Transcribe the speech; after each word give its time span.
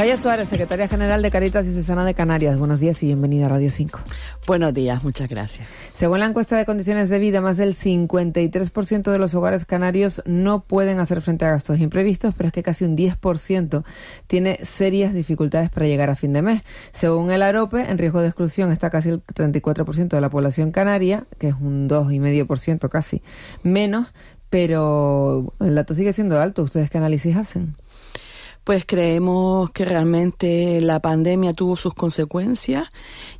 Calla 0.00 0.16
Suárez, 0.16 0.48
secretaria 0.48 0.88
general 0.88 1.20
de 1.20 1.30
Caritas 1.30 1.66
y 1.66 1.72
Diocesana 1.72 2.06
de 2.06 2.14
Canarias. 2.14 2.58
Buenos 2.58 2.80
días 2.80 3.02
y 3.02 3.06
bienvenida 3.08 3.44
a 3.44 3.48
Radio 3.50 3.70
5. 3.70 4.00
Buenos 4.46 4.72
días, 4.72 5.04
muchas 5.04 5.28
gracias. 5.28 5.68
Según 5.92 6.20
la 6.20 6.24
encuesta 6.24 6.56
de 6.56 6.64
condiciones 6.64 7.10
de 7.10 7.18
vida, 7.18 7.42
más 7.42 7.58
del 7.58 7.76
53% 7.76 9.12
de 9.12 9.18
los 9.18 9.34
hogares 9.34 9.66
canarios 9.66 10.22
no 10.24 10.60
pueden 10.60 11.00
hacer 11.00 11.20
frente 11.20 11.44
a 11.44 11.50
gastos 11.50 11.80
imprevistos, 11.80 12.32
pero 12.34 12.46
es 12.46 12.52
que 12.54 12.62
casi 12.62 12.86
un 12.86 12.96
10% 12.96 13.84
tiene 14.26 14.58
serias 14.62 15.12
dificultades 15.12 15.68
para 15.68 15.84
llegar 15.84 16.08
a 16.08 16.16
fin 16.16 16.32
de 16.32 16.40
mes. 16.40 16.62
Según 16.94 17.30
el 17.30 17.42
AROPE, 17.42 17.82
en 17.90 17.98
riesgo 17.98 18.22
de 18.22 18.28
exclusión 18.28 18.72
está 18.72 18.88
casi 18.88 19.10
el 19.10 19.22
34% 19.22 20.08
de 20.08 20.20
la 20.22 20.30
población 20.30 20.72
canaria, 20.72 21.26
que 21.38 21.48
es 21.48 21.54
un 21.60 21.90
2,5% 21.90 22.88
casi 22.88 23.20
menos, 23.62 24.06
pero 24.48 25.52
el 25.60 25.74
dato 25.74 25.94
sigue 25.94 26.14
siendo 26.14 26.40
alto. 26.40 26.62
¿Ustedes 26.62 26.88
qué 26.88 26.96
análisis 26.96 27.36
hacen? 27.36 27.76
Pues 28.70 28.86
creemos 28.86 29.68
que 29.72 29.84
realmente 29.84 30.80
la 30.80 31.00
pandemia 31.00 31.54
tuvo 31.54 31.74
sus 31.74 31.92
consecuencias 31.92 32.86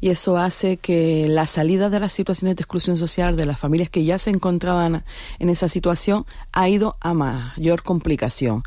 y 0.00 0.08
eso 0.08 0.36
hace 0.36 0.76
que 0.76 1.28
la 1.28 1.46
salida 1.46 1.88
de 1.88 2.00
las 2.00 2.10
situaciones 2.10 2.56
de 2.56 2.62
exclusión 2.62 2.96
social 2.96 3.36
de 3.36 3.46
las 3.46 3.56
familias 3.56 3.90
que 3.90 4.02
ya 4.02 4.18
se 4.18 4.30
encontraban 4.30 5.04
en 5.38 5.48
esa 5.48 5.68
situación 5.68 6.26
ha 6.50 6.68
ido 6.68 6.96
a 6.98 7.14
mayor 7.14 7.84
complicación. 7.84 8.64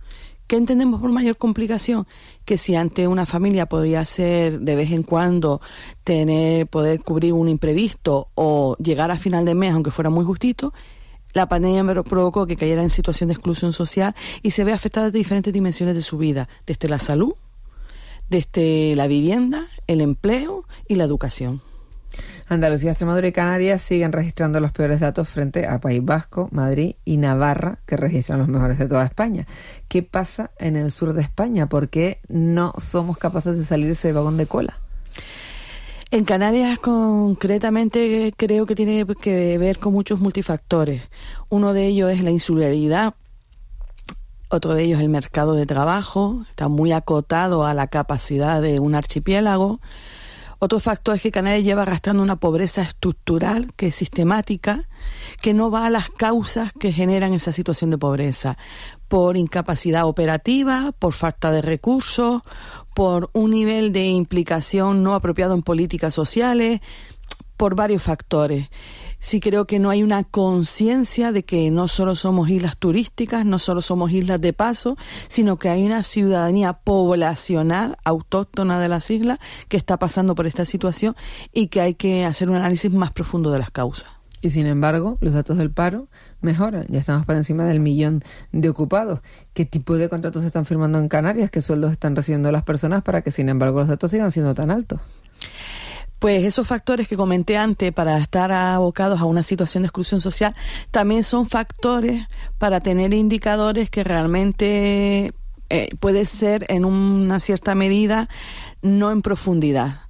¿Qué 0.47 0.55
entendemos 0.55 1.01
por 1.01 1.11
mayor 1.11 1.35
complicación? 1.35 2.07
Que 2.45 2.57
si 2.57 2.75
ante 2.75 3.09
una 3.09 3.25
familia 3.25 3.65
podía 3.65 4.05
ser 4.05 4.61
de 4.61 4.77
vez 4.77 4.91
en 4.91 5.03
cuando 5.03 5.59
tener, 6.05 6.67
poder 6.67 7.01
cubrir 7.01 7.33
un 7.33 7.49
imprevisto 7.49 8.29
o 8.35 8.77
llegar 8.77 9.11
a 9.11 9.17
final 9.17 9.43
de 9.43 9.53
mes, 9.53 9.73
aunque 9.73 9.91
fuera 9.91 10.09
muy 10.09 10.23
justito, 10.23 10.71
la 11.33 11.47
pandemia 11.47 12.03
provocó 12.03 12.47
que 12.47 12.57
cayera 12.57 12.81
en 12.81 12.89
situación 12.89 13.27
de 13.27 13.33
exclusión 13.33 13.73
social 13.73 14.15
y 14.41 14.51
se 14.51 14.63
ve 14.63 14.73
afectada 14.73 15.11
de 15.11 15.17
diferentes 15.17 15.53
dimensiones 15.53 15.95
de 15.95 16.01
su 16.01 16.17
vida, 16.17 16.47
desde 16.65 16.89
la 16.89 16.99
salud, 16.99 17.33
desde 18.29 18.95
la 18.95 19.07
vivienda, 19.07 19.67
el 19.87 20.01
empleo 20.01 20.65
y 20.87 20.95
la 20.95 21.03
educación. 21.03 21.61
Andalucía, 22.47 22.91
Extremadura 22.91 23.27
y 23.27 23.31
Canarias 23.31 23.81
siguen 23.81 24.11
registrando 24.11 24.59
los 24.59 24.71
peores 24.71 24.99
datos 24.99 25.27
frente 25.29 25.65
a 25.65 25.79
País 25.79 26.03
Vasco, 26.03 26.49
Madrid 26.51 26.95
y 27.05 27.17
Navarra, 27.17 27.79
que 27.85 27.97
registran 27.97 28.39
los 28.39 28.47
mejores 28.47 28.77
de 28.77 28.87
toda 28.87 29.05
España. 29.05 29.47
¿Qué 29.87 30.03
pasa 30.03 30.51
en 30.59 30.75
el 30.75 30.91
sur 30.91 31.13
de 31.13 31.21
España? 31.21 31.67
¿Por 31.67 31.89
qué 31.89 32.19
no 32.27 32.73
somos 32.77 33.17
capaces 33.17 33.57
de 33.57 33.65
salir 33.65 33.87
de 33.87 33.93
ese 33.93 34.13
vagón 34.13 34.37
de 34.37 34.45
cola? 34.45 34.77
En 36.13 36.25
Canarias 36.25 36.77
concretamente 36.77 38.31
creo 38.37 38.67
que 38.67 38.75
tiene 38.75 39.03
que 39.19 39.57
ver 39.57 39.79
con 39.79 39.93
muchos 39.93 40.19
multifactores. 40.19 41.09
Uno 41.49 41.73
de 41.73 41.87
ellos 41.87 42.11
es 42.11 42.21
la 42.21 42.29
insularidad, 42.29 43.15
otro 44.47 44.75
de 44.75 44.83
ellos 44.83 44.99
es 44.99 45.05
el 45.05 45.09
mercado 45.09 45.53
de 45.55 45.65
trabajo, 45.65 46.45
está 46.51 46.67
muy 46.67 46.91
acotado 46.91 47.65
a 47.65 47.73
la 47.73 47.87
capacidad 47.87 48.61
de 48.61 48.79
un 48.79 48.93
archipiélago. 48.93 49.79
Otro 50.63 50.79
factor 50.79 51.17
es 51.17 51.21
que 51.21 51.29
Canarias 51.29 51.65
lleva 51.65 51.81
arrastrando 51.81 52.23
una 52.23 52.37
pobreza 52.37 52.83
estructural 52.83 53.73
que 53.75 53.87
es 53.87 53.95
sistemática, 53.95 54.87
que 55.41 55.53
no 55.53 55.69
va 55.69 55.85
a 55.85 55.89
las 55.89 56.09
causas 56.09 56.71
que 56.71 56.93
generan 56.93 57.33
esa 57.33 57.51
situación 57.51 57.89
de 57.89 57.97
pobreza, 57.97 58.57
por 59.09 59.35
incapacidad 59.35 60.05
operativa, 60.05 60.93
por 60.97 61.11
falta 61.11 61.51
de 61.51 61.61
recursos, 61.61 62.43
por 62.95 63.29
un 63.33 63.51
nivel 63.51 63.91
de 63.91 64.05
implicación 64.05 65.03
no 65.03 65.15
apropiado 65.15 65.53
en 65.53 65.63
políticas 65.63 66.13
sociales, 66.13 66.79
por 67.63 67.75
varios 67.75 68.03
factores. 68.03 68.69
Sí 69.19 69.39
creo 69.39 69.63
que 69.63 69.79
no 69.79 69.89
hay 69.89 70.03
una 70.03 70.25
conciencia 70.25 71.31
de 71.31 71.45
que 71.45 71.71
no 71.71 71.87
solo 71.87 72.17
somos 72.17 72.49
islas 72.49 72.75
turísticas, 72.75 73.45
no 73.45 73.57
solo 73.57 73.81
somos 73.81 74.11
islas 74.11 74.41
de 74.41 74.51
paso, 74.51 74.97
sino 75.29 75.57
que 75.57 75.69
hay 75.69 75.85
una 75.85 76.03
ciudadanía 76.03 76.73
poblacional 76.73 77.95
autóctona 78.03 78.81
de 78.81 78.89
las 78.89 79.09
islas 79.09 79.39
que 79.69 79.77
está 79.77 79.95
pasando 79.95 80.35
por 80.35 80.45
esta 80.45 80.65
situación 80.65 81.15
y 81.53 81.67
que 81.67 81.79
hay 81.79 81.93
que 81.93 82.25
hacer 82.25 82.49
un 82.49 82.57
análisis 82.57 82.91
más 82.91 83.13
profundo 83.13 83.49
de 83.49 83.59
las 83.59 83.71
causas. 83.71 84.09
Y 84.41 84.49
sin 84.49 84.67
embargo, 84.67 85.17
los 85.21 85.33
datos 85.33 85.57
del 85.57 85.71
paro 85.71 86.09
mejoran. 86.41 86.85
Ya 86.89 86.99
estamos 86.99 87.25
por 87.25 87.37
encima 87.37 87.63
del 87.63 87.79
millón 87.79 88.25
de 88.51 88.67
ocupados. 88.67 89.21
¿Qué 89.53 89.63
tipo 89.63 89.95
de 89.95 90.09
contratos 90.09 90.41
se 90.41 90.47
están 90.47 90.65
firmando 90.65 90.99
en 90.99 91.07
Canarias? 91.07 91.49
¿Qué 91.49 91.61
sueldos 91.61 91.93
están 91.93 92.13
recibiendo 92.13 92.51
las 92.51 92.63
personas 92.63 93.03
para 93.03 93.21
que, 93.21 93.31
sin 93.31 93.47
embargo, 93.47 93.79
los 93.79 93.87
datos 93.87 94.11
sigan 94.11 94.33
siendo 94.33 94.53
tan 94.53 94.69
altos? 94.69 94.99
Pues 96.23 96.45
esos 96.45 96.65
factores 96.65 97.09
que 97.09 97.17
comenté 97.17 97.57
antes 97.57 97.91
para 97.91 98.17
estar 98.17 98.49
abocados 98.53 99.19
a 99.19 99.25
una 99.25 99.43
situación 99.43 99.83
de 99.83 99.87
exclusión 99.87 100.21
social 100.21 100.55
también 100.89 101.21
son 101.21 101.49
factores 101.49 102.29
para 102.57 102.79
tener 102.79 103.13
indicadores 103.13 103.89
que 103.89 104.05
realmente 104.05 105.33
eh, 105.69 105.89
puede 105.99 106.23
ser 106.23 106.65
en 106.69 106.85
una 106.85 107.41
cierta 107.41 107.75
medida 107.75 108.29
no 108.81 109.11
en 109.11 109.21
profundidad 109.21 110.03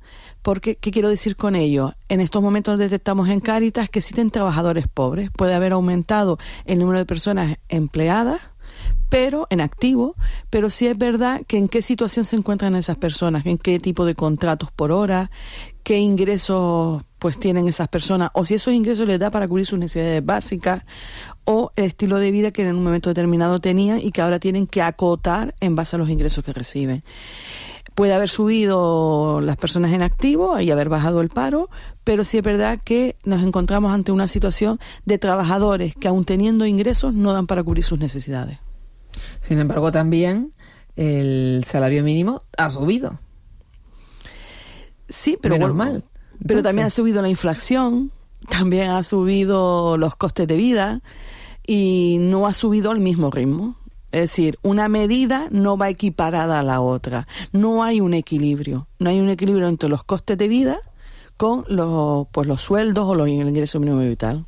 porque, 0.43 0.75
¿qué 0.75 0.91
quiero 0.91 1.09
decir 1.09 1.37
con 1.37 1.55
ello? 1.55 1.95
En 2.09 2.19
estos 2.19 2.43
momentos 2.43 2.77
detectamos 2.77 3.29
en 3.29 3.39
Cáritas 3.39 3.89
que 3.89 3.99
existen 3.99 4.29
trabajadores 4.29 4.87
pobres. 4.93 5.31
Puede 5.31 5.55
haber 5.55 5.71
aumentado 5.71 6.37
el 6.65 6.79
número 6.79 6.99
de 6.99 7.05
personas 7.05 7.55
empleadas, 7.69 8.41
pero 9.09 9.47
en 9.49 9.61
activo, 9.61 10.15
pero 10.49 10.69
sí 10.69 10.87
es 10.87 10.97
verdad 10.97 11.41
que 11.47 11.57
en 11.57 11.67
qué 11.67 11.81
situación 11.81 12.25
se 12.25 12.35
encuentran 12.35 12.75
esas 12.75 12.97
personas, 12.97 13.45
en 13.45 13.57
qué 13.57 13.79
tipo 13.79 14.05
de 14.05 14.15
contratos 14.15 14.71
por 14.71 14.91
hora, 14.91 15.29
qué 15.83 15.99
ingresos 15.99 17.03
pues 17.19 17.39
tienen 17.39 17.67
esas 17.67 17.87
personas, 17.87 18.31
o 18.33 18.43
si 18.43 18.55
esos 18.55 18.73
ingresos 18.73 19.07
les 19.07 19.19
da 19.19 19.31
para 19.31 19.47
cubrir 19.47 19.65
sus 19.65 19.79
necesidades 19.79 20.25
básicas, 20.25 20.83
o 21.45 21.71
el 21.75 21.85
estilo 21.85 22.19
de 22.19 22.31
vida 22.31 22.51
que 22.51 22.63
en 22.63 22.75
un 22.75 22.83
momento 22.83 23.09
determinado 23.09 23.59
tenían 23.59 23.99
y 23.99 24.11
que 24.11 24.21
ahora 24.21 24.39
tienen 24.39 24.67
que 24.67 24.81
acotar 24.81 25.55
en 25.59 25.75
base 25.75 25.95
a 25.95 25.99
los 25.99 26.09
ingresos 26.09 26.43
que 26.43 26.53
reciben. 26.53 27.03
Puede 27.95 28.13
haber 28.13 28.29
subido 28.29 29.39
las 29.41 29.57
personas 29.57 29.91
en 29.91 30.01
activo 30.01 30.59
y 30.59 30.71
haber 30.71 30.89
bajado 30.89 31.21
el 31.21 31.29
paro, 31.29 31.69
pero 32.03 32.25
sí 32.25 32.37
es 32.37 32.43
verdad 32.43 32.79
que 32.83 33.17
nos 33.23 33.43
encontramos 33.43 33.93
ante 33.93 34.11
una 34.11 34.27
situación 34.27 34.79
de 35.05 35.19
trabajadores 35.19 35.95
que 35.95 36.07
aun 36.07 36.25
teniendo 36.25 36.65
ingresos 36.65 37.13
no 37.13 37.33
dan 37.33 37.45
para 37.45 37.63
cubrir 37.63 37.83
sus 37.83 37.99
necesidades. 37.99 38.59
Sin 39.41 39.59
embargo, 39.59 39.91
también 39.91 40.53
el 40.95 41.63
salario 41.67 42.03
mínimo 42.03 42.43
ha 42.57 42.69
subido. 42.69 43.19
Sí, 45.09 45.37
pero 45.39 45.57
normal. 45.57 46.03
Pero 46.45 46.63
también 46.63 46.87
ha 46.87 46.89
subido 46.89 47.21
la 47.21 47.29
inflación, 47.29 48.11
también 48.49 48.89
ha 48.89 49.03
subido 49.03 49.97
los 49.97 50.15
costes 50.15 50.47
de 50.47 50.55
vida 50.55 51.01
y 51.65 52.17
no 52.19 52.47
ha 52.47 52.53
subido 52.53 52.91
al 52.91 52.99
mismo 52.99 53.29
ritmo. 53.29 53.75
Es 54.13 54.21
decir, 54.21 54.59
una 54.61 54.89
medida 54.89 55.47
no 55.49 55.75
va 55.75 55.89
equiparada 55.89 56.59
a 56.59 56.63
la 56.63 56.81
otra. 56.81 57.27
No 57.51 57.83
hay 57.83 57.99
un 57.99 58.13
equilibrio. 58.13 58.87
No 58.99 59.09
hay 59.09 59.19
un 59.19 59.27
equilibrio 59.27 59.67
entre 59.67 59.89
los 59.89 60.03
costes 60.03 60.37
de 60.37 60.47
vida 60.47 60.77
con 61.35 61.65
los, 61.67 62.27
pues, 62.31 62.47
los 62.47 62.61
sueldos 62.61 63.09
o 63.09 63.15
los 63.15 63.27
ingresos 63.27 63.81
mínimos 63.81 64.05
vital. 64.05 64.45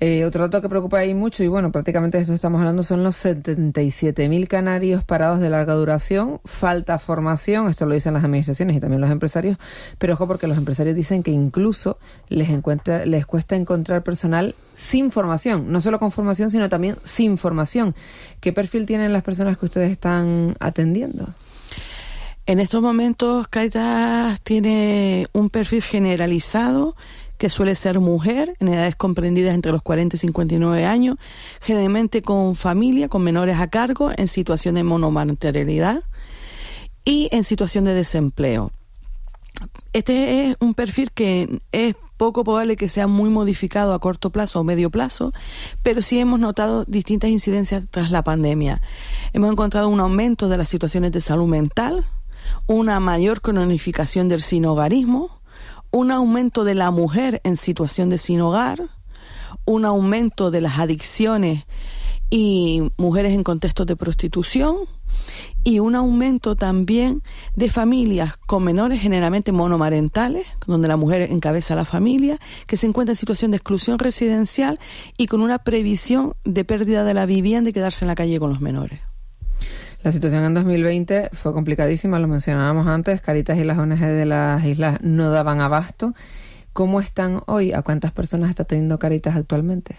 Eh, 0.00 0.24
otro 0.24 0.44
dato 0.44 0.62
que 0.62 0.68
preocupa 0.68 0.98
ahí 0.98 1.12
mucho, 1.12 1.42
y 1.42 1.48
bueno, 1.48 1.72
prácticamente 1.72 2.18
de 2.18 2.22
esto 2.22 2.32
estamos 2.32 2.60
hablando, 2.60 2.84
son 2.84 3.02
los 3.02 3.16
77.000 3.16 4.46
canarios 4.46 5.02
parados 5.02 5.40
de 5.40 5.50
larga 5.50 5.74
duración. 5.74 6.40
Falta 6.44 7.00
formación, 7.00 7.68
esto 7.68 7.84
lo 7.84 7.94
dicen 7.94 8.14
las 8.14 8.22
administraciones 8.22 8.76
y 8.76 8.80
también 8.80 9.00
los 9.00 9.10
empresarios, 9.10 9.58
pero 9.98 10.14
ojo 10.14 10.28
porque 10.28 10.46
los 10.46 10.56
empresarios 10.56 10.94
dicen 10.94 11.24
que 11.24 11.32
incluso 11.32 11.98
les, 12.28 12.48
encuentra, 12.48 13.06
les 13.06 13.26
cuesta 13.26 13.56
encontrar 13.56 14.04
personal 14.04 14.54
sin 14.72 15.10
formación, 15.10 15.72
no 15.72 15.80
solo 15.80 15.98
con 15.98 16.12
formación, 16.12 16.52
sino 16.52 16.68
también 16.68 16.96
sin 17.02 17.36
formación. 17.36 17.96
¿Qué 18.40 18.52
perfil 18.52 18.86
tienen 18.86 19.12
las 19.12 19.24
personas 19.24 19.58
que 19.58 19.64
ustedes 19.64 19.90
están 19.90 20.54
atendiendo? 20.60 21.26
En 22.46 22.60
estos 22.60 22.80
momentos, 22.80 23.48
Caritas 23.48 24.40
tiene 24.42 25.26
un 25.32 25.50
perfil 25.50 25.82
generalizado 25.82 26.94
que 27.38 27.48
suele 27.48 27.74
ser 27.74 28.00
mujer, 28.00 28.54
en 28.60 28.68
edades 28.68 28.96
comprendidas 28.96 29.54
entre 29.54 29.72
los 29.72 29.82
40 29.82 30.16
y 30.16 30.18
59 30.18 30.84
años, 30.84 31.16
generalmente 31.60 32.20
con 32.20 32.56
familia, 32.56 33.08
con 33.08 33.22
menores 33.22 33.58
a 33.60 33.68
cargo, 33.68 34.10
en 34.16 34.28
situación 34.28 34.74
de 34.74 34.82
monomaterialidad 34.82 36.02
y 37.04 37.28
en 37.32 37.44
situación 37.44 37.84
de 37.84 37.94
desempleo. 37.94 38.72
Este 39.92 40.50
es 40.50 40.56
un 40.60 40.74
perfil 40.74 41.10
que 41.12 41.60
es 41.72 41.94
poco 42.16 42.44
probable 42.44 42.76
que 42.76 42.88
sea 42.88 43.06
muy 43.06 43.30
modificado 43.30 43.94
a 43.94 44.00
corto 44.00 44.30
plazo 44.30 44.60
o 44.60 44.64
medio 44.64 44.90
plazo, 44.90 45.32
pero 45.82 46.02
sí 46.02 46.18
hemos 46.18 46.40
notado 46.40 46.84
distintas 46.84 47.30
incidencias 47.30 47.84
tras 47.90 48.10
la 48.10 48.22
pandemia. 48.22 48.82
Hemos 49.32 49.52
encontrado 49.52 49.88
un 49.88 50.00
aumento 50.00 50.48
de 50.48 50.58
las 50.58 50.68
situaciones 50.68 51.12
de 51.12 51.20
salud 51.20 51.46
mental, 51.46 52.04
una 52.66 52.98
mayor 53.00 53.40
cronificación 53.40 54.28
del 54.28 54.42
sinogarismo, 54.42 55.37
un 55.90 56.10
aumento 56.10 56.64
de 56.64 56.74
la 56.74 56.90
mujer 56.90 57.40
en 57.44 57.56
situación 57.56 58.10
de 58.10 58.18
sin 58.18 58.40
hogar, 58.40 58.90
un 59.64 59.84
aumento 59.84 60.50
de 60.50 60.60
las 60.60 60.78
adicciones 60.78 61.66
y 62.30 62.82
mujeres 62.96 63.32
en 63.32 63.42
contextos 63.42 63.86
de 63.86 63.96
prostitución 63.96 64.76
y 65.64 65.80
un 65.80 65.94
aumento 65.94 66.56
también 66.56 67.22
de 67.56 67.70
familias 67.70 68.36
con 68.36 68.64
menores 68.64 69.00
generalmente 69.00 69.52
monomarentales, 69.52 70.46
donde 70.66 70.88
la 70.88 70.96
mujer 70.96 71.30
encabeza 71.30 71.74
la 71.74 71.84
familia, 71.84 72.38
que 72.66 72.76
se 72.76 72.86
encuentra 72.86 73.12
en 73.12 73.16
situación 73.16 73.50
de 73.50 73.56
exclusión 73.56 73.98
residencial 73.98 74.78
y 75.16 75.26
con 75.26 75.40
una 75.40 75.58
previsión 75.58 76.34
de 76.44 76.64
pérdida 76.64 77.04
de 77.04 77.14
la 77.14 77.26
vivienda 77.26 77.70
y 77.70 77.72
quedarse 77.72 78.04
en 78.04 78.08
la 78.08 78.14
calle 78.14 78.38
con 78.38 78.50
los 78.50 78.60
menores. 78.60 79.00
La 80.02 80.12
situación 80.12 80.44
en 80.44 80.54
2020 80.54 81.30
fue 81.32 81.52
complicadísima, 81.52 82.20
lo 82.20 82.28
mencionábamos 82.28 82.86
antes, 82.86 83.20
Caritas 83.20 83.58
y 83.58 83.64
las 83.64 83.78
ONG 83.78 83.98
de 83.98 84.26
las 84.26 84.64
islas 84.64 85.00
no 85.02 85.30
daban 85.30 85.60
abasto. 85.60 86.14
¿Cómo 86.72 87.00
están 87.00 87.42
hoy? 87.46 87.72
¿A 87.72 87.82
cuántas 87.82 88.12
personas 88.12 88.50
está 88.50 88.64
teniendo 88.64 89.00
Caritas 89.00 89.34
actualmente? 89.34 89.96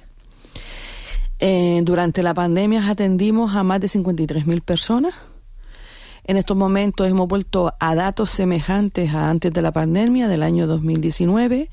Eh, 1.39 1.81
durante 1.83 2.23
la 2.23 2.33
pandemia 2.33 2.89
atendimos 2.89 3.55
a 3.55 3.63
más 3.63 3.81
de 3.81 3.87
53.000 3.87 4.61
personas. 4.61 5.15
En 6.23 6.37
estos 6.37 6.55
momentos 6.55 7.07
hemos 7.09 7.27
vuelto 7.27 7.73
a 7.79 7.95
datos 7.95 8.29
semejantes 8.29 9.13
a 9.13 9.29
antes 9.29 9.51
de 9.51 9.61
la 9.61 9.71
pandemia, 9.71 10.27
del 10.27 10.43
año 10.43 10.67
2019, 10.67 11.69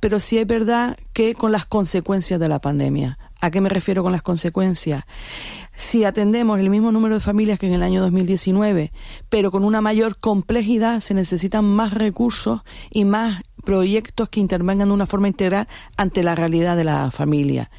pero 0.00 0.20
sí 0.20 0.38
es 0.38 0.46
verdad 0.46 0.96
que 1.12 1.34
con 1.34 1.52
las 1.52 1.66
consecuencias 1.66 2.38
de 2.40 2.48
la 2.48 2.60
pandemia. 2.60 3.18
¿A 3.40 3.50
qué 3.50 3.60
me 3.60 3.68
refiero 3.68 4.02
con 4.02 4.12
las 4.12 4.22
consecuencias? 4.22 5.04
Si 5.74 6.02
atendemos 6.02 6.58
el 6.58 6.70
mismo 6.70 6.90
número 6.90 7.14
de 7.14 7.20
familias 7.20 7.58
que 7.58 7.66
en 7.66 7.72
el 7.72 7.84
año 7.84 8.00
2019, 8.00 8.92
pero 9.28 9.52
con 9.52 9.64
una 9.64 9.80
mayor 9.80 10.18
complejidad, 10.18 11.00
se 11.00 11.14
necesitan 11.14 11.64
más 11.64 11.94
recursos 11.94 12.62
y 12.90 13.04
más 13.04 13.42
proyectos 13.64 14.28
que 14.28 14.40
intervengan 14.40 14.88
de 14.88 14.94
una 14.94 15.06
forma 15.06 15.28
integral 15.28 15.68
ante 15.96 16.22
la 16.22 16.34
realidad 16.34 16.76
de 16.76 16.84
la 16.84 17.10
familia. 17.12 17.70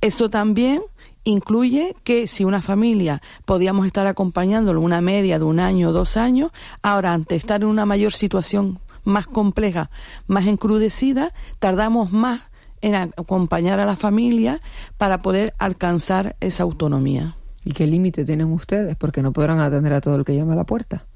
Eso 0.00 0.30
también 0.30 0.80
incluye 1.24 1.94
que 2.04 2.26
si 2.26 2.44
una 2.44 2.62
familia 2.62 3.22
podíamos 3.44 3.86
estar 3.86 4.06
acompañándolo 4.06 4.80
una 4.80 5.00
media 5.00 5.38
de 5.38 5.44
un 5.44 5.60
año 5.60 5.90
o 5.90 5.92
dos 5.92 6.16
años, 6.16 6.52
ahora 6.82 7.12
ante 7.12 7.36
estar 7.36 7.62
en 7.62 7.68
una 7.68 7.86
mayor 7.86 8.12
situación 8.12 8.80
más 9.04 9.26
compleja, 9.26 9.90
más 10.26 10.46
encrudecida, 10.46 11.32
tardamos 11.58 12.12
más 12.12 12.42
en 12.80 12.94
acompañar 12.94 13.80
a 13.80 13.86
la 13.86 13.96
familia 13.96 14.60
para 14.98 15.22
poder 15.22 15.54
alcanzar 15.58 16.36
esa 16.40 16.64
autonomía. 16.64 17.36
¿Y 17.64 17.72
qué 17.72 17.86
límite 17.86 18.24
tienen 18.24 18.52
ustedes? 18.52 18.96
Porque 18.96 19.22
no 19.22 19.32
podrán 19.32 19.60
atender 19.60 19.92
a 19.92 20.00
todo 20.00 20.16
el 20.16 20.24
que 20.24 20.34
llama 20.34 20.54
a 20.54 20.56
la 20.56 20.64
puerta. 20.64 21.06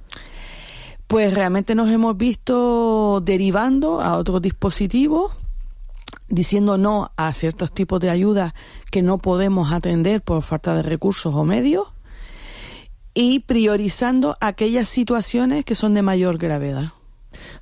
Pues 1.07 1.35
realmente 1.35 1.75
nos 1.75 1.91
hemos 1.91 2.17
visto 2.17 3.21
derivando 3.21 4.01
a 4.01 4.17
otros 4.17 4.43
dispositivos, 4.43 5.33
diciendo 6.29 6.79
no 6.79 7.13
a 7.17 7.33
ciertos 7.33 7.73
tipos 7.73 8.01
de 8.01 8.11
ayudas 8.11 8.55
que 8.91 9.03
no 9.03 9.19
podemos 9.19 9.73
atender 9.73 10.23
por 10.23 10.43
falta 10.43 10.75
de 10.75 10.83
recursos 10.83 11.35
o 11.35 11.45
medios 11.45 11.93
y 13.15 13.41
priorizando 13.41 14.37
aquellas 14.41 14.89
situaciones 14.89 15.65
que 15.65 15.75
son 15.75 15.95
de 15.95 16.03
mayor 16.03 16.39
gravedad. 16.39 16.93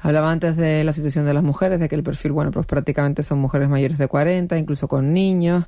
Hablaba 0.05 0.31
antes 0.31 0.59
de 0.59 0.85
la 0.85 0.93
situación 0.93 1.25
de 1.25 1.33
las 1.33 1.43
mujeres, 1.43 1.81
de 1.81 1.89
que 1.89 1.95
el 1.95 2.03
perfil, 2.03 2.33
bueno, 2.33 2.51
pues 2.51 2.67
prácticamente 2.67 3.23
son 3.23 3.39
mujeres 3.39 3.71
mayores 3.71 3.97
de 3.97 4.06
40, 4.06 4.59
incluso 4.59 4.87
con 4.87 5.15
niños. 5.15 5.65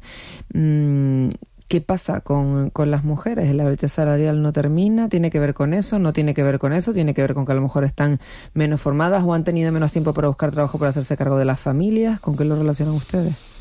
Mm, 0.52 1.30
¿Qué 1.68 1.80
pasa 1.80 2.20
con, 2.20 2.68
con, 2.68 2.90
las 2.90 3.02
mujeres? 3.02 3.54
¿La 3.54 3.64
brecha 3.64 3.88
salarial 3.88 4.42
no 4.42 4.52
termina? 4.52 5.08
¿Tiene 5.08 5.30
que 5.30 5.40
ver 5.40 5.54
con 5.54 5.72
eso? 5.72 5.98
¿No 5.98 6.12
tiene 6.12 6.34
que 6.34 6.42
ver 6.42 6.58
con 6.58 6.74
eso? 6.74 6.92
¿Tiene 6.92 7.14
que 7.14 7.22
ver 7.22 7.32
con 7.32 7.46
que 7.46 7.52
a 7.52 7.54
lo 7.54 7.62
mejor 7.62 7.84
están 7.84 8.20
menos 8.52 8.78
formadas 8.78 9.24
o 9.24 9.32
han 9.32 9.42
tenido 9.42 9.72
menos 9.72 9.90
tiempo 9.90 10.12
para 10.12 10.28
buscar 10.28 10.50
trabajo 10.50 10.78
para 10.78 10.90
hacerse 10.90 11.16
cargo 11.16 11.38
de 11.38 11.46
las 11.46 11.58
familias? 11.58 12.20
¿Con 12.20 12.36
qué 12.36 12.44
lo 12.44 12.56
relacionan 12.56 12.94
ustedes? 12.94 13.55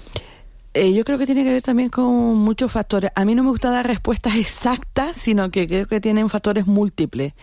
Eh, 0.77 0.91
yo 0.91 1.05
creo 1.05 1.17
que 1.17 1.25
tiene 1.25 1.45
que 1.45 1.53
ver 1.53 1.63
también 1.63 1.87
con 1.87 2.35
muchos 2.35 2.69
factores. 2.69 3.09
A 3.15 3.23
mí 3.23 3.33
no 3.33 3.43
me 3.43 3.49
gusta 3.49 3.71
dar 3.71 3.87
respuestas 3.87 4.35
exactas, 4.35 5.17
sino 5.17 5.49
que 5.49 5.67
creo 5.67 5.87
que 5.87 6.01
tienen 6.01 6.27
factores 6.27 6.67
múltiples. 6.67 7.33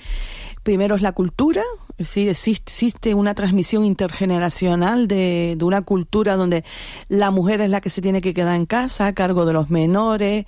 Primero 0.63 0.95
es 0.97 1.03
la 1.03 1.13
cultura, 1.13 1.63
¿sí? 1.99 2.29
existe 2.29 3.15
una 3.15 3.35
transmisión 3.35 3.87
intergeneracional 3.87 5.09
de, 5.09 5.55
de, 5.57 5.65
una 5.65 5.81
cultura 5.81 6.37
donde 6.37 6.63
la 7.09 7.31
mujer 7.33 7.63
es 7.63 7.71
la 7.71 7.81
que 7.81 7.91
se 7.91 8.03
tiene 8.03 8.21
que 8.21 8.35
quedar 8.35 8.55
en 8.55 8.67
casa 8.67 9.07
a 9.07 9.13
cargo 9.15 9.47
de 9.47 9.55
los 9.55 9.71
menores, 9.71 10.45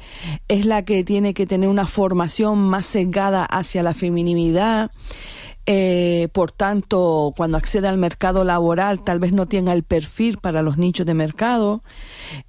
es 0.46 0.66
la 0.66 0.84
que 0.84 1.02
tiene 1.02 1.32
que 1.32 1.46
tener 1.46 1.69
una 1.70 1.86
formación 1.88 2.58
más 2.58 2.86
sesgada 2.86 3.44
hacia 3.44 3.82
la 3.82 3.94
feminidad. 3.94 4.92
Eh, 5.66 6.28
por 6.32 6.52
tanto, 6.52 7.32
cuando 7.37 7.56
accede 7.56 7.88
al 7.88 7.96
mercado 7.96 8.44
laboral, 8.44 9.02
tal 9.02 9.19
vez 9.19 9.32
no 9.32 9.46
tenga 9.46 9.72
el 9.72 9.82
perfil 9.82 10.38
para 10.38 10.61
los 10.62 10.76
nichos 10.76 11.06
de 11.06 11.14
mercado. 11.14 11.82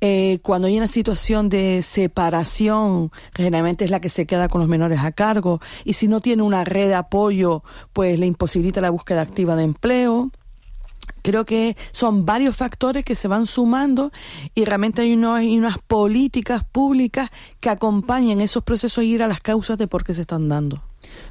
Eh, 0.01 0.39
cuando 0.41 0.67
hay 0.67 0.77
una 0.77 0.87
situación 0.87 1.47
de 1.47 1.81
separación, 1.81 3.11
generalmente 3.33 3.85
es 3.85 3.91
la 3.91 4.01
que 4.01 4.09
se 4.09 4.25
queda 4.25 4.49
con 4.49 4.59
los 4.59 4.69
menores 4.69 4.99
a 4.99 5.11
cargo. 5.11 5.59
Y 5.85 5.93
si 5.93 6.07
no 6.07 6.19
tiene 6.19 6.43
una 6.43 6.65
red 6.65 6.89
de 6.89 6.95
apoyo, 6.95 7.63
pues 7.93 8.19
le 8.19 8.25
imposibilita 8.25 8.81
la 8.81 8.89
búsqueda 8.89 9.21
activa 9.21 9.55
de 9.55 9.63
empleo. 9.63 10.31
Creo 11.21 11.45
que 11.45 11.75
son 11.91 12.25
varios 12.25 12.55
factores 12.55 13.03
que 13.03 13.15
se 13.15 13.27
van 13.27 13.47
sumando 13.47 14.11
y 14.53 14.65
realmente 14.65 15.01
hay, 15.01 15.13
hay 15.13 15.57
unas 15.57 15.77
políticas 15.79 16.63
públicas 16.63 17.31
que 17.59 17.69
acompañan 17.69 18.41
esos 18.41 18.63
procesos 18.63 19.03
y 19.03 19.13
ir 19.13 19.23
a 19.23 19.27
las 19.27 19.39
causas 19.39 19.77
de 19.77 19.87
por 19.87 20.03
qué 20.03 20.13
se 20.13 20.21
están 20.21 20.49
dando. 20.49 20.83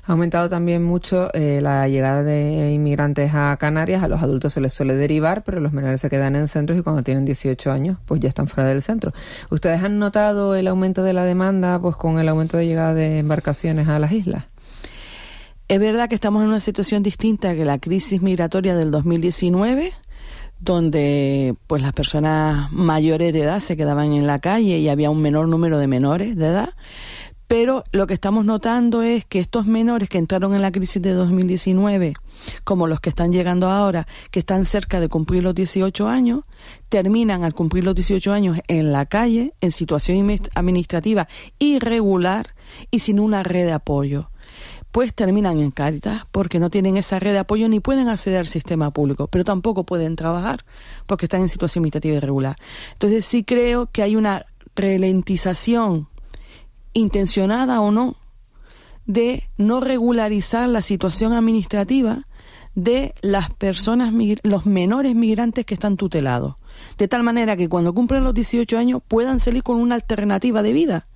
Ha 0.06 0.12
aumentado 0.12 0.48
también 0.48 0.82
mucho 0.82 1.32
eh, 1.32 1.60
la 1.62 1.88
llegada 1.88 2.22
de 2.22 2.72
inmigrantes 2.72 3.32
a 3.34 3.56
Canarias. 3.58 4.02
A 4.02 4.08
los 4.08 4.22
adultos 4.22 4.52
se 4.52 4.60
les 4.60 4.72
suele 4.72 4.94
derivar, 4.94 5.44
pero 5.44 5.60
los 5.60 5.72
menores 5.72 6.00
se 6.00 6.10
quedan 6.10 6.36
en 6.36 6.48
centros 6.48 6.78
y 6.78 6.82
cuando 6.82 7.02
tienen 7.02 7.24
18 7.24 7.70
años, 7.70 7.98
pues 8.06 8.20
ya 8.20 8.28
están 8.28 8.48
fuera 8.48 8.68
del 8.68 8.82
centro. 8.82 9.12
¿Ustedes 9.50 9.82
han 9.82 9.98
notado 9.98 10.54
el 10.54 10.68
aumento 10.68 11.02
de 11.02 11.12
la 11.12 11.24
demanda, 11.24 11.78
pues 11.80 11.96
con 11.96 12.18
el 12.18 12.28
aumento 12.28 12.56
de 12.56 12.66
llegada 12.66 12.94
de 12.94 13.18
embarcaciones 13.18 13.88
a 13.88 13.98
las 13.98 14.12
islas? 14.12 14.44
Es 15.68 15.80
verdad 15.80 16.08
que 16.08 16.14
estamos 16.14 16.42
en 16.42 16.48
una 16.48 16.60
situación 16.60 17.02
distinta 17.02 17.54
que 17.54 17.64
la 17.64 17.78
crisis 17.78 18.20
migratoria 18.20 18.76
del 18.76 18.90
2019 18.90 19.92
donde 20.60 21.54
pues 21.66 21.82
las 21.82 21.92
personas 21.92 22.72
mayores 22.72 23.32
de 23.32 23.42
edad 23.42 23.60
se 23.60 23.76
quedaban 23.76 24.12
en 24.12 24.26
la 24.26 24.38
calle 24.38 24.78
y 24.78 24.88
había 24.88 25.10
un 25.10 25.20
menor 25.20 25.48
número 25.48 25.78
de 25.78 25.86
menores 25.86 26.36
de 26.36 26.46
edad 26.46 26.70
pero 27.46 27.84
lo 27.92 28.06
que 28.06 28.14
estamos 28.14 28.44
notando 28.44 29.02
es 29.02 29.24
que 29.24 29.38
estos 29.38 29.66
menores 29.66 30.08
que 30.08 30.18
entraron 30.18 30.54
en 30.54 30.62
la 30.62 30.72
crisis 30.72 31.02
de 31.02 31.12
2019, 31.12 32.14
como 32.64 32.86
los 32.86 33.00
que 33.00 33.10
están 33.10 33.32
llegando 33.32 33.68
ahora, 33.68 34.06
que 34.30 34.40
están 34.40 34.64
cerca 34.64 35.00
de 35.00 35.08
cumplir 35.08 35.42
los 35.42 35.54
18 35.54 36.08
años, 36.08 36.40
terminan 36.88 37.44
al 37.44 37.54
cumplir 37.54 37.84
los 37.84 37.94
18 37.94 38.32
años 38.32 38.58
en 38.68 38.92
la 38.92 39.06
calle, 39.06 39.54
en 39.60 39.72
situación 39.72 40.40
administrativa 40.54 41.28
irregular 41.58 42.54
y 42.90 43.00
sin 43.00 43.20
una 43.20 43.42
red 43.42 43.66
de 43.66 43.72
apoyo 43.72 44.30
pues 44.94 45.12
terminan 45.12 45.58
en 45.58 45.72
Cáritas 45.72 46.24
porque 46.30 46.60
no 46.60 46.70
tienen 46.70 46.96
esa 46.96 47.18
red 47.18 47.32
de 47.32 47.40
apoyo 47.40 47.68
ni 47.68 47.80
pueden 47.80 48.06
acceder 48.06 48.38
al 48.38 48.46
sistema 48.46 48.92
público, 48.92 49.26
pero 49.26 49.42
tampoco 49.42 49.82
pueden 49.82 50.14
trabajar 50.14 50.64
porque 51.06 51.26
están 51.26 51.40
en 51.40 51.48
situación 51.48 51.82
administrativa 51.82 52.14
irregular. 52.14 52.56
Entonces 52.92 53.26
sí 53.26 53.42
creo 53.42 53.86
que 53.90 54.04
hay 54.04 54.14
una 54.14 54.46
ralentización 54.76 56.06
intencionada 56.94 57.80
o 57.80 57.90
no, 57.90 58.16
de 59.06 59.44
no 59.58 59.80
regularizar 59.80 60.68
la 60.68 60.82
situación 60.82 61.32
administrativa 61.32 62.26
de 62.74 63.14
las 63.20 63.50
personas, 63.50 64.12
los 64.42 64.66
menores 64.66 65.14
migrantes 65.14 65.64
que 65.64 65.74
están 65.74 65.96
tutelados. 65.96 66.56
De 66.98 67.06
tal 67.06 67.22
manera 67.22 67.56
que 67.56 67.68
cuando 67.68 67.94
cumplen 67.94 68.24
los 68.24 68.34
18 68.34 68.78
años 68.78 69.02
puedan 69.06 69.38
salir 69.38 69.62
con 69.62 69.76
una 69.76 69.94
alternativa 69.94 70.62
de 70.62 70.72
vida 70.72 71.06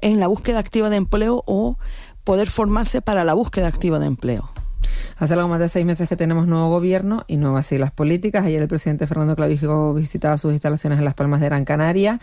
en 0.00 0.18
la 0.18 0.26
búsqueda 0.26 0.58
activa 0.58 0.90
de 0.90 0.96
empleo 0.96 1.42
o 1.46 1.78
poder 2.24 2.48
formarse 2.48 3.00
para 3.00 3.24
la 3.24 3.34
búsqueda 3.34 3.68
activa 3.68 3.98
de 3.98 4.06
empleo. 4.06 4.50
Hace 5.16 5.34
algo 5.34 5.48
más 5.48 5.60
de 5.60 5.68
seis 5.68 5.84
meses 5.84 6.08
que 6.08 6.16
tenemos 6.16 6.46
nuevo 6.46 6.68
gobierno 6.68 7.24
y 7.26 7.36
nuevas 7.36 7.66
siglas 7.66 7.92
políticas. 7.92 8.44
Ayer 8.44 8.60
el 8.60 8.68
presidente 8.68 9.06
Fernando 9.06 9.36
Clavijo 9.36 9.94
visitaba 9.94 10.38
sus 10.38 10.52
instalaciones 10.52 10.98
en 10.98 11.04
Las 11.04 11.14
Palmas 11.14 11.40
de 11.40 11.46
Gran 11.46 11.64
Canaria. 11.64 12.20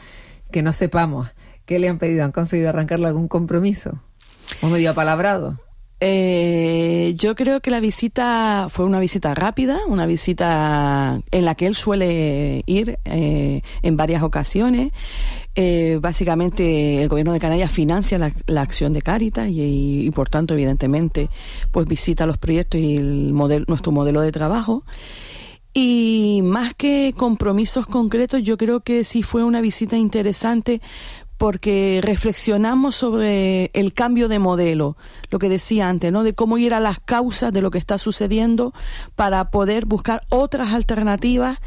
Que 0.52 0.62
no 0.62 0.74
sepamos 0.74 1.30
¿Qué 1.68 1.80
le 1.80 1.90
han 1.90 2.00
pedido? 2.00 2.24
¿Han 2.24 2.32
conseguido 2.32 2.70
arrancarle 2.70 3.08
algún 3.08 3.28
compromiso? 3.28 4.00
¿O 4.62 4.68
medio 4.68 4.90
apalabrado? 4.90 5.60
Eh, 6.00 7.14
yo 7.18 7.36
creo 7.36 7.60
que 7.60 7.72
la 7.72 7.82
visita 7.82 8.68
fue 8.70 8.86
una 8.86 9.02
visita 9.02 9.34
rápida, 9.36 9.80
una 9.88 10.06
visita 10.06 11.20
en 11.30 11.46
la 11.46 11.56
que 11.56 11.68
él 11.68 11.76
suele 11.76 12.64
ir 12.68 13.00
eh, 13.04 13.62
en 13.82 13.98
varias 13.98 14.24
ocasiones. 14.24 14.94
Eh, 15.56 16.00
básicamente 16.00 17.02
el 17.02 17.10
gobierno 17.10 17.34
de 17.34 17.40
Canarias 17.40 17.72
financia 17.72 18.18
la, 18.18 18.62
acción 18.62 18.94
de 18.94 19.02
Cáritas 19.02 19.50
y, 19.52 20.10
por 20.12 20.30
tanto 20.30 20.54
evidentemente 20.54 21.32
pues 21.72 21.88
visita 21.88 22.28
los 22.28 22.38
proyectos 22.38 22.80
y 22.80 22.96
el 22.96 23.34
modelo, 23.34 23.66
nuestro 23.68 23.92
modelo 23.92 24.22
de 24.22 24.32
trabajo. 24.32 24.86
Y 25.74 26.42
más 26.44 26.74
que 26.74 27.14
compromisos 27.16 27.88
concretos, 27.88 28.42
yo 28.42 28.58
creo 28.58 28.80
que 28.80 29.04
sí 29.04 29.22
fue 29.22 29.44
una 29.44 29.62
visita 29.62 29.98
interesante 29.98 30.82
porque 31.38 32.00
reflexionamos 32.04 32.96
sobre 32.96 33.70
el 33.74 33.94
cambio 33.94 34.28
de 34.28 34.40
modelo, 34.40 34.98
lo 35.30 35.40
que 35.40 35.50
decía 35.50 35.88
antes, 35.88 36.12
¿no? 36.12 36.24
De 36.24 36.34
cómo 36.34 36.58
ir 36.58 36.74
a 36.74 36.80
las 36.80 37.00
causas 37.00 37.54
de 37.54 37.62
lo 37.62 37.72
que 37.72 37.78
está 37.78 37.98
sucediendo 37.98 38.74
para 39.16 39.52
poder 39.52 39.86
buscar 39.86 40.22
otras 40.30 40.74
alternativas 40.74 41.60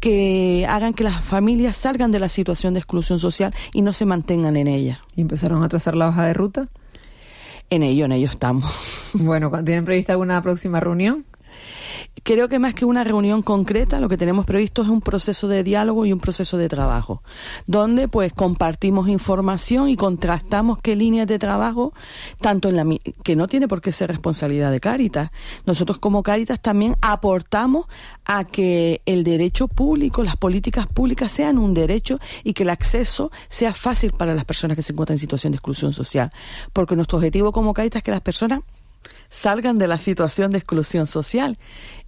que 0.00 0.66
hagan 0.68 0.92
que 0.92 1.04
las 1.04 1.22
familias 1.22 1.76
salgan 1.76 2.12
de 2.12 2.20
la 2.20 2.28
situación 2.28 2.74
de 2.74 2.80
exclusión 2.80 3.18
social 3.18 3.54
y 3.72 3.82
no 3.82 3.94
se 3.94 4.04
mantengan 4.04 4.56
en 4.56 4.66
ella. 4.66 5.00
¿Y 5.16 5.22
empezaron 5.22 5.62
a 5.62 5.68
trazar 5.68 5.96
la 5.96 6.08
hoja 6.08 6.26
de 6.26 6.34
ruta? 6.34 6.68
En 7.70 7.82
ello, 7.82 8.04
en 8.04 8.12
ello 8.12 8.28
estamos. 8.28 8.70
Bueno, 9.14 9.50
¿tienen 9.64 9.86
prevista 9.86 10.12
alguna 10.12 10.42
próxima 10.42 10.80
reunión? 10.80 11.24
Creo 12.22 12.48
que 12.48 12.58
más 12.58 12.74
que 12.74 12.84
una 12.84 13.04
reunión 13.04 13.42
concreta, 13.42 14.00
lo 14.00 14.08
que 14.08 14.16
tenemos 14.16 14.46
previsto 14.46 14.82
es 14.82 14.88
un 14.88 15.00
proceso 15.00 15.48
de 15.48 15.62
diálogo 15.62 16.06
y 16.06 16.12
un 16.12 16.20
proceso 16.20 16.56
de 16.56 16.68
trabajo, 16.68 17.22
donde 17.66 18.08
pues 18.08 18.32
compartimos 18.32 19.08
información 19.08 19.88
y 19.88 19.96
contrastamos 19.96 20.78
qué 20.78 20.96
líneas 20.96 21.26
de 21.26 21.38
trabajo, 21.38 21.92
tanto 22.40 22.68
en 22.68 22.76
la 22.76 22.86
que 23.22 23.36
no 23.36 23.48
tiene 23.48 23.68
por 23.68 23.80
qué 23.80 23.92
ser 23.92 24.10
responsabilidad 24.10 24.70
de 24.70 24.80
Cáritas. 24.80 25.30
Nosotros 25.66 25.98
como 25.98 26.22
Cáritas 26.22 26.60
también 26.60 26.96
aportamos 27.02 27.86
a 28.24 28.44
que 28.44 29.02
el 29.06 29.24
derecho 29.24 29.68
público, 29.68 30.22
las 30.22 30.36
políticas 30.36 30.86
públicas 30.86 31.32
sean 31.32 31.58
un 31.58 31.74
derecho 31.74 32.18
y 32.42 32.54
que 32.54 32.62
el 32.62 32.70
acceso 32.70 33.30
sea 33.48 33.74
fácil 33.74 34.12
para 34.12 34.34
las 34.34 34.44
personas 34.44 34.76
que 34.76 34.82
se 34.82 34.92
encuentran 34.92 35.14
en 35.14 35.20
situación 35.20 35.52
de 35.52 35.56
exclusión 35.56 35.92
social, 35.92 36.30
porque 36.72 36.96
nuestro 36.96 37.18
objetivo 37.18 37.52
como 37.52 37.74
Cáritas 37.74 38.00
es 38.00 38.04
que 38.04 38.10
las 38.10 38.20
personas 38.20 38.60
salgan 39.28 39.78
de 39.78 39.88
la 39.88 39.98
situación 39.98 40.52
de 40.52 40.58
exclusión 40.58 41.06
social 41.06 41.58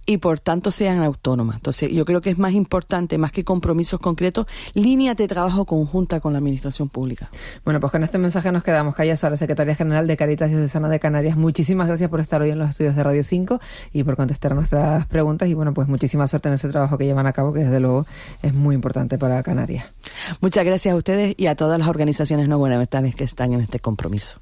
y 0.07 0.17
por 0.17 0.39
tanto 0.39 0.71
sean 0.71 0.99
autónomas. 0.99 1.57
Entonces, 1.57 1.91
yo 1.91 2.05
creo 2.05 2.21
que 2.21 2.31
es 2.31 2.39
más 2.39 2.53
importante, 2.53 3.17
más 3.17 3.31
que 3.31 3.43
compromisos 3.43 3.99
concretos, 3.99 4.47
líneas 4.73 5.17
de 5.17 5.27
trabajo 5.27 5.65
conjunta 5.65 6.19
con 6.21 6.33
la 6.33 6.39
Administración 6.39 6.89
Pública. 6.89 7.29
Bueno, 7.65 7.79
pues 7.79 7.91
con 7.91 8.03
este 8.03 8.17
mensaje 8.17 8.51
nos 8.51 8.63
quedamos. 8.63 8.95
Calla 8.95 9.17
Suárez, 9.17 9.39
Secretaria 9.39 9.75
General 9.75 10.07
de 10.07 10.17
Caritas 10.17 10.49
Diocesana 10.49 10.89
de 10.89 10.99
Canarias, 10.99 11.37
muchísimas 11.37 11.87
gracias 11.87 12.09
por 12.09 12.21
estar 12.21 12.41
hoy 12.41 12.51
en 12.51 12.59
los 12.59 12.69
estudios 12.69 12.95
de 12.95 13.03
Radio 13.03 13.23
5 13.23 13.59
y 13.93 14.03
por 14.03 14.15
contestar 14.15 14.55
nuestras 14.55 15.05
preguntas 15.07 15.49
y 15.49 15.53
bueno, 15.53 15.73
pues 15.73 15.87
muchísima 15.89 16.27
suerte 16.27 16.47
en 16.47 16.55
ese 16.55 16.69
trabajo 16.69 16.97
que 16.97 17.05
llevan 17.05 17.27
a 17.27 17.33
cabo, 17.33 17.51
que 17.51 17.59
desde 17.59 17.81
luego 17.81 18.05
es 18.41 18.53
muy 18.53 18.75
importante 18.75 19.17
para 19.17 19.43
Canarias. 19.43 19.85
Muchas 20.39 20.63
gracias 20.63 20.93
a 20.93 20.97
ustedes 20.97 21.35
y 21.37 21.47
a 21.47 21.55
todas 21.55 21.77
las 21.77 21.87
organizaciones 21.87 22.47
no 22.47 22.57
gubernamentales 22.57 23.13
que 23.13 23.25
están 23.25 23.53
en 23.53 23.61
este 23.61 23.79
compromiso. 23.79 24.35